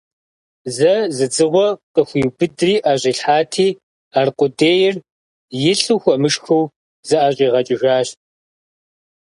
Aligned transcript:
Зэ 0.75 0.93
зы 1.15 1.25
дзыгъуэ 1.31 1.67
къыхуиубыдри 1.93 2.73
ӀэщӀилъхьати, 2.83 3.67
аркъудейр, 4.19 4.95
илӀу 5.71 5.97
хуэмышхыу, 6.01 6.63
зыӀэщӀигъэкӀыжащ! 7.07 8.07